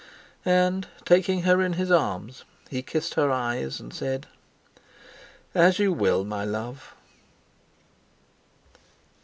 [0.49, 4.25] And, taking her in his arms, he kissed her eyes, and said:
[5.53, 6.95] "As you will, my love."